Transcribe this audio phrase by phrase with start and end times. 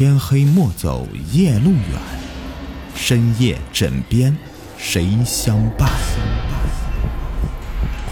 [0.00, 2.00] 天黑莫走夜路远，
[2.94, 4.34] 深夜枕边
[4.78, 5.90] 谁相伴？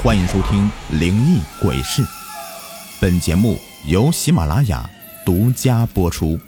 [0.03, 0.71] 欢迎收听
[1.01, 2.03] 《灵异鬼事》，
[3.01, 4.87] 本节目由喜马拉雅
[5.25, 6.39] 独家播出。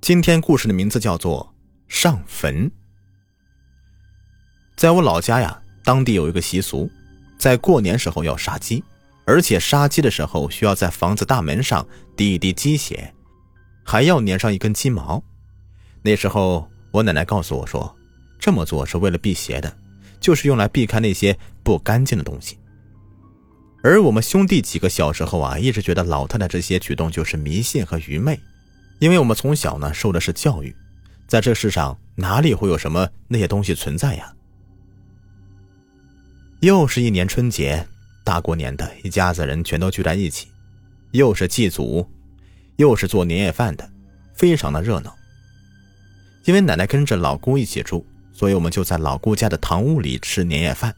[0.00, 1.52] 今天故事的名字叫做
[1.92, 2.70] 《上坟》。
[4.76, 6.88] 在我老家呀，当地有一个习俗，
[7.36, 8.84] 在过年时候要杀鸡。
[9.32, 13.14] 而且杀鸡的时候需要在房子大门上滴一滴鸡血，
[13.82, 15.24] 还要粘上一根鸡毛。
[16.02, 17.96] 那时候我奶奶告诉我说，
[18.38, 19.74] 这么做是为了辟邪的，
[20.20, 22.58] 就是用来避开那些不干净的东西。
[23.82, 28.38] 而我们兄弟几个小时候啊，一直觉得老太太这些举动就是迷信和愚昧，
[28.98, 30.76] 因为我们从小呢受的是教育，
[31.26, 34.30] 在这世上哪里会有什么那些东西存在呀？
[36.60, 37.88] 又是一年春节。
[38.24, 40.48] 大过年的，一家子人全都聚在一起，
[41.10, 42.08] 又是祭祖，
[42.76, 43.90] 又是做年夜饭的，
[44.34, 45.16] 非常的热闹。
[46.44, 50.94] 因为奶奶跟着老姑一起住，所以我们就在老姑家的堂屋里吃年夜饭。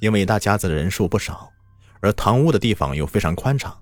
[0.00, 1.50] 因为一大家子的人数不少，
[2.00, 3.76] 而堂屋的地方又非常宽敞。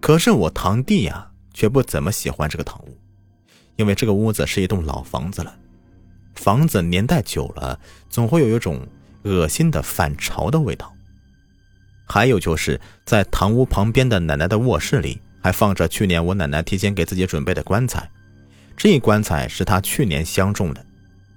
[0.00, 2.98] 可是我堂弟呀，却不怎么喜欢这个堂屋，
[3.76, 5.54] 因为这个屋子是一栋老房子了，
[6.34, 8.80] 房子年代久了，总会有一种
[9.24, 10.92] 恶心的反潮的味道。
[12.12, 18.10] 还有就是在堂屋旁边的奶奶的卧室里，还放着去年我奶奶提前给自己准备的棺材。
[18.76, 20.84] 这棺材是她去年相中的，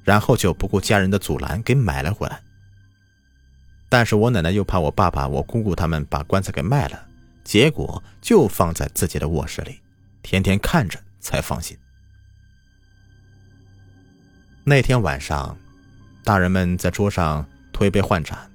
[0.04, 2.42] 然后就不顾家人的阻拦给买了回来。
[3.88, 7.06] 但是我奶奶又怕我爸爸、我姑姑他们把棺材给卖了，
[7.44, 9.80] 结果就放在自己的卧室里，
[10.24, 11.78] 天天看着才放心。
[14.64, 15.56] 那天晚上，
[16.24, 18.53] 大人们在桌上推杯换盏。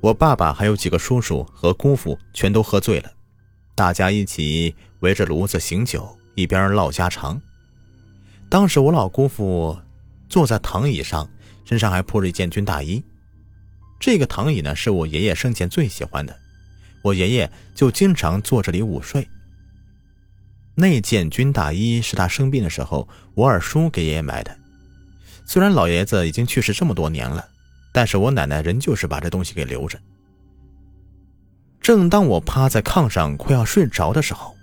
[0.00, 3.10] 我爸爸还有几个叔叔和姑父全都喝醉了，
[3.74, 7.40] 大家一起围着炉子醒酒，一边唠家常。
[8.48, 9.76] 当时我老姑父
[10.28, 11.28] 坐在躺椅上，
[11.64, 13.02] 身上还铺着一件军大衣。
[13.98, 16.38] 这个躺椅呢，是我爷爷生前最喜欢的，
[17.02, 19.28] 我爷爷就经常坐这里午睡。
[20.76, 24.56] 那件军大衣是他生病的时候我二叔给爷爷买的，
[25.44, 27.48] 虽然老爷子已经去世这么多年了。
[27.98, 29.98] 但是我奶奶仍旧是把这东西给留着。
[31.80, 34.54] 正当我趴在炕上快要睡着的时候，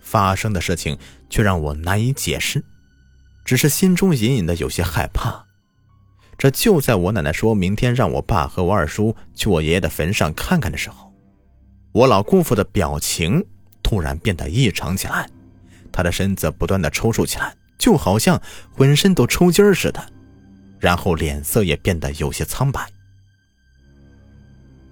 [0.00, 0.96] 发生的事情
[1.28, 2.64] 却让我难以解释，
[3.44, 5.44] 只是心中隐隐的有些害怕。
[6.38, 11.12] 这就在我奶奶说明天让我爸和我二叔去我爷爷的坟上看看的时候，
[11.92, 13.44] 我老姑父的表情
[13.82, 15.28] 突然变得异常起来，
[15.92, 18.40] 他的身子不断的抽搐起来，就好像
[18.74, 20.02] 浑身都抽筋似的。
[20.82, 22.90] 然后脸色也变得有些苍白，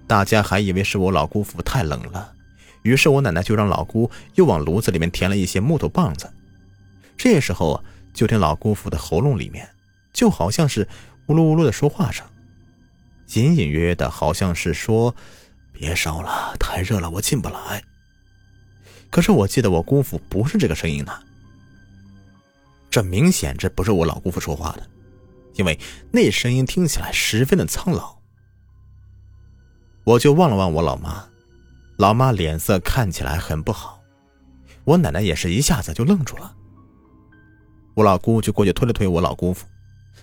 [0.07, 2.33] 大家还以为是我老姑父太冷了，
[2.83, 6.31] 于是我奶奶就让老姑又往炉子里面填了一些木头棒子。
[7.17, 9.69] 这时候啊，就听老姑父的喉咙里面
[10.13, 10.87] 就好像是
[11.25, 12.25] 呜噜呜噜的说话声，
[13.33, 15.13] 隐隐约约的，好像是说
[15.73, 17.83] ：“别烧了，太热了，我进不来。”
[19.11, 21.11] 可是我记得我姑父不是这个声音呢，
[22.89, 24.87] 这明显这不是我老姑父说话的。
[25.55, 25.79] 因为
[26.11, 28.17] 那声音听起来十分的苍老，
[30.03, 31.25] 我就望了望我老妈，
[31.97, 34.01] 老妈脸色看起来很不好，
[34.83, 36.55] 我奶奶也是一下子就愣住了。
[37.93, 39.67] 我老姑就过去推了推我老姑父，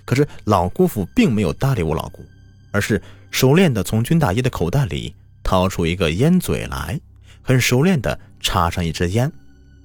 [0.05, 2.25] 可是老姑父并没有搭理我老姑，
[2.73, 3.01] 而是
[3.31, 6.99] 熟练的从军大衣的口袋里掏出一个烟嘴来，
[7.43, 9.31] 很熟练的插上一支烟，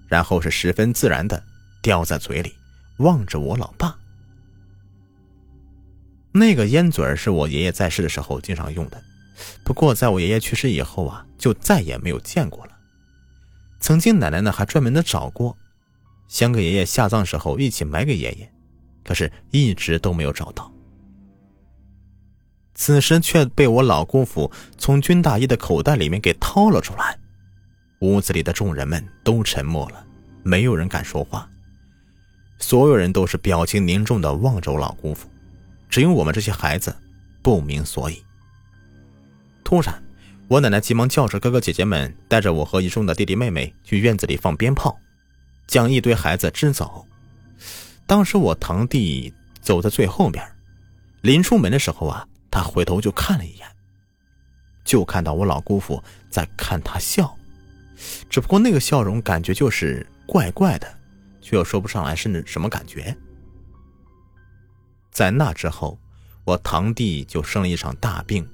[0.08, 1.44] 然后是十分自然的
[1.82, 2.54] 叼在嘴里，
[2.98, 3.94] 望着我老爸。
[6.34, 9.02] 那个烟嘴是我爷爷在世的时候经常用的，
[9.64, 12.72] 不过在我爷爷去世以后啊，就再也没有见过了。
[13.80, 15.56] 曾经奶奶呢还专门的找过，
[16.28, 18.52] 想给爷爷下葬时候一起埋给爷爷，
[19.04, 20.72] 可是一直都没有找到。
[22.74, 27.16] 此时却被我老姑父从军大衣的口袋里面给掏了出来，
[28.00, 30.04] 屋子里的众人们都沉默了，
[30.42, 31.48] 没有人敢说话，
[32.58, 35.30] 所有人都是表情凝重的望着我老姑父。
[35.94, 36.92] 只有我们这些孩子
[37.44, 38.20] 不明所以。
[39.64, 40.04] 突然，
[40.48, 45.00] 我奶奶急忙叫着哥哥姐姐们，带着我和一众的弟弟妹妹去院子里放鞭炮，
[45.68, 47.06] 将一堆孩子支走。
[48.08, 49.32] 当时我堂弟
[49.62, 50.44] 走在最后边，
[51.22, 53.68] 临出门的时候啊，他回头就看了一眼，
[54.84, 57.38] 就看到我老姑父在看他笑，
[58.32, 60.92] 只不过那个笑容感觉就是怪怪的，
[61.40, 63.16] 却又说不上来是什么感觉。
[65.14, 66.00] 在那之后，
[66.44, 68.48] 我堂弟就生了一场大病，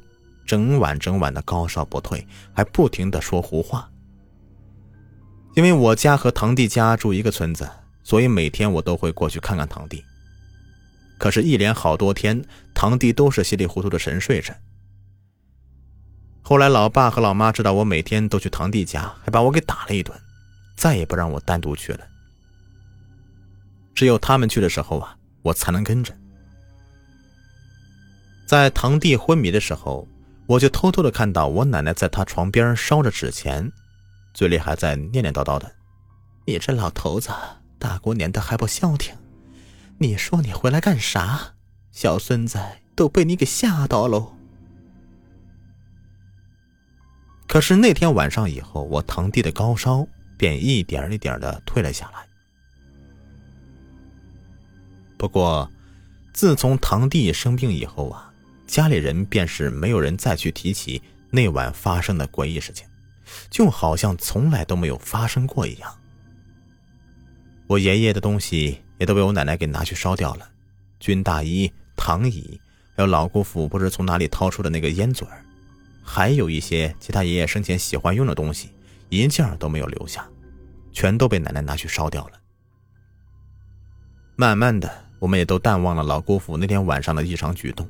[0.45, 3.89] 整晚整晚的高烧不退，还不停的说胡话。
[5.55, 7.69] 因为我家和堂弟家住一个村子，
[8.03, 10.03] 所以每天我都会过去看看堂弟。
[11.17, 14.53] 可是，一连好多天，堂弟都是稀里糊涂的神睡着。
[16.41, 20.17] 后来，老爸和老妈知道我每天都去堂弟家，还把我给打了一顿，
[20.75, 21.99] 再也不让我单独去了。
[23.93, 26.13] 只有他们去的时候啊，我才能跟着。
[28.49, 30.07] 在堂弟昏迷的时候，
[30.47, 33.71] 我就偷偷的看到我奶奶在他床边烧着纸钱，
[34.33, 35.71] 嘴里还在念念叨叨的
[36.47, 37.29] ：“你这老头子，
[37.77, 39.15] 大过年的还不消停。”
[39.99, 41.53] 你说你回来干啥？
[41.91, 42.57] 小孙子
[42.95, 44.33] 都被你给吓到喽。
[47.47, 50.07] 可是那天晚上以后，我堂弟的高烧
[50.39, 52.25] 便一点一点的退了下来。
[55.19, 55.69] 不过，
[56.33, 58.28] 自从堂弟生病以后啊，
[58.69, 62.87] 家里人便是没有人再去提起那晚发生的诡异事情，
[63.49, 65.93] 就好像从来都没有发生过一样。
[67.67, 68.79] 我爷爷的东西。
[68.99, 70.49] 也都被我奶奶给拿去烧掉了，
[70.99, 72.59] 军大衣、躺椅，
[72.97, 75.25] 还有老姑父不知从哪里掏出的那个烟嘴，
[76.03, 78.71] 还有一些其他爷爷生前喜欢用的东西，
[79.07, 80.27] 一件都没有留下，
[80.91, 82.33] 全都被奶奶拿去烧掉了。
[84.35, 87.89] 慢慢的，我们也都淡忘了老姑父那天晚上的异常举动，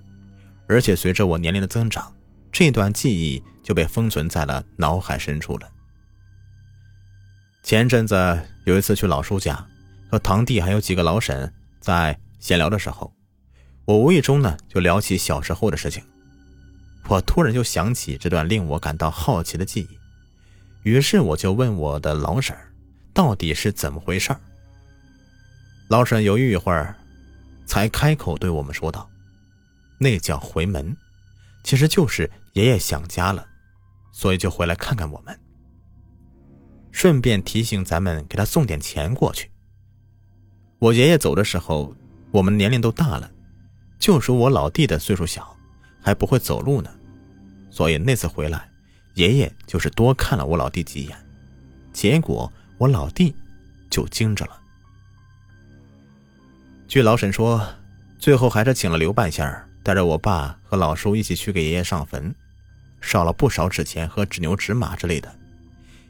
[0.70, 2.16] 而且随着我年龄的增长，
[2.52, 5.70] 这段记忆就被封存在了脑海深处了。
[7.64, 9.66] 前阵子有一次去老叔家。
[10.12, 13.14] 和堂弟还有几个老婶在闲聊的时候，
[13.86, 16.04] 我无意中呢就聊起小时候的事情。
[17.08, 20.00] 我突然就想起这段令我感到好奇的记忆，
[20.82, 22.58] 于是我就问我的老婶
[23.14, 24.36] 到底是怎么回事
[25.90, 26.96] 老婶犹豫一会儿，
[27.68, 29.08] 才开口对我们说道
[30.00, 30.96] ：“那叫回门，
[31.64, 33.46] 其实就是爷爷想家了，
[34.12, 35.40] 所以就回来看看我们，
[36.92, 39.52] 顺便提醒咱们给他送点钱过去。”
[40.80, 41.94] 我爷爷走的时候，
[42.32, 43.30] 我们年龄都大了，
[44.00, 45.54] 就属我老弟的岁数小，
[46.02, 46.90] 还不会走路呢，
[47.70, 48.70] 所以那次回来，
[49.16, 51.18] 爷爷就是多看了我老弟几眼，
[51.92, 53.36] 结果我老弟
[53.90, 54.58] 就惊着了。
[56.88, 57.62] 据老沈说，
[58.18, 62.34] 最后还是请了刘半仙儿，带着我爸和老叔一起去给爷爷上坟，
[63.02, 65.34] 烧了不少纸钱和纸牛纸马之类的，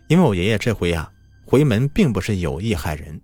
[0.07, 1.11] 因为我爷爷这回呀
[1.45, 3.21] 回门并不是有意害人。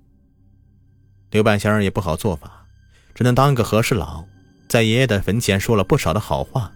[1.31, 2.65] 刘半仙儿也不好做法，
[3.13, 4.24] 只能当个和事佬，
[4.68, 6.71] 在爷爷的坟前说了不少的好话，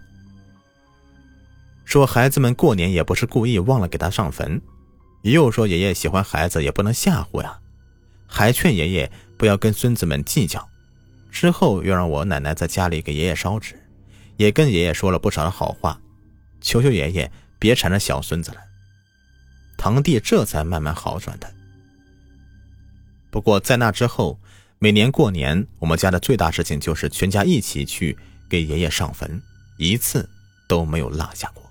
[1.84, 4.60] 说孩子们过年也不是故意忘了给他上坟，
[5.22, 7.58] 又说爷爷喜欢孩子也不能吓唬呀，
[8.26, 10.68] 还劝爷爷不要跟孙子们计较。
[11.30, 13.74] 之后又让我奶奶在家里给爷爷烧纸，
[14.36, 16.00] 也跟爷爷说了不少的好话，
[16.60, 18.58] 求求爷爷别缠着小孙子了。
[19.76, 21.52] 堂弟这才慢慢好转的。
[23.30, 24.38] 不过在那之后。
[24.82, 28.16] 每年过年，我们家的最大事情就是全家一起去
[28.48, 29.42] 给爷爷上坟，
[29.76, 30.26] 一次
[30.66, 31.62] 都没有落下过。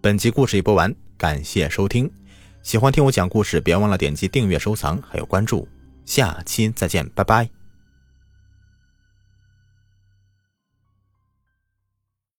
[0.00, 2.10] 本集故事已播完，感谢收听。
[2.64, 5.68] 喜欢听我讲故事，别忘了点击订阅、收藏还有关注。
[6.04, 7.59] 下期再见，拜拜。